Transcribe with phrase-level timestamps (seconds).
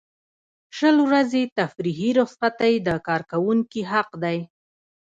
[0.77, 4.37] شل ورځې تفریحي رخصتۍ د کارکوونکي حق دی.